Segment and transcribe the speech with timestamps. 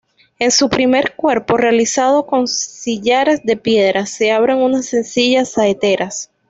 [0.39, 6.31] En su primer cuerpo realizado con sillares de piedra, se abren unas sencillas saeteras.